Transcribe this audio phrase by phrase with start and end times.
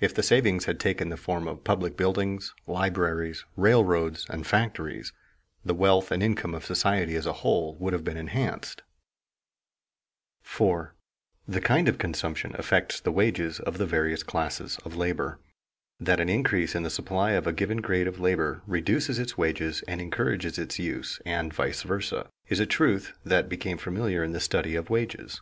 [0.00, 5.14] If the savings had taken the form of public buildings, libraries, railroads, and factories,
[5.64, 8.82] the wealth and income of society as a whole would have been enhanced.
[10.44, 11.54] [Sidenote: Consumers' choice as affecting wages] 4.
[11.54, 15.38] The kind of consumption affects the wages of the various classes of labor.
[15.98, 19.82] That an increase in the supply of a given grade of labor reduces its wages
[19.88, 24.40] and encourages its use, and vice versa, is a truth that became familiar in the
[24.40, 25.40] study of wages.